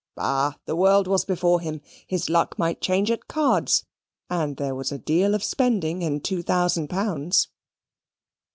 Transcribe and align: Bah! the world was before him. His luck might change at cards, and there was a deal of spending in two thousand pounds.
Bah! 0.15 0.55
the 0.65 0.75
world 0.75 1.05
was 1.05 1.25
before 1.25 1.61
him. 1.61 1.79
His 2.07 2.27
luck 2.27 2.57
might 2.57 2.81
change 2.81 3.11
at 3.11 3.27
cards, 3.27 3.85
and 4.31 4.57
there 4.57 4.73
was 4.73 4.91
a 4.91 4.97
deal 4.97 5.35
of 5.35 5.43
spending 5.43 6.01
in 6.01 6.21
two 6.21 6.41
thousand 6.41 6.87
pounds. 6.89 7.49